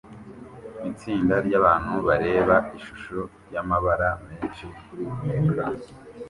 [0.91, 3.17] Itsinda ryabantu bareba ishusho
[3.53, 5.03] yamabara menshi kuri
[5.35, 5.73] ecran